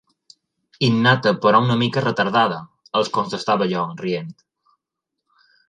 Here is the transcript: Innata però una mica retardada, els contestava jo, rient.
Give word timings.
Innata 0.87 1.33
però 1.43 1.59
una 1.65 1.75
mica 1.83 2.03
retardada, 2.05 2.59
els 3.01 3.13
contestava 3.19 3.71
jo, 3.75 3.85
rient. 4.03 4.35